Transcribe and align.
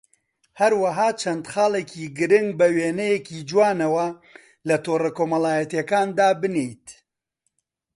هەروەها 0.59 1.07
چەند 1.21 1.43
خاڵێکی 1.51 2.03
گرنگ 2.17 2.49
بە 2.59 2.67
وێنەیەکی 2.75 3.45
جوانەوە 3.49 4.07
لە 4.67 4.75
تۆڕە 4.83 5.11
کۆمەڵایەتییەکان 5.17 6.07
دابنێیت 6.17 6.87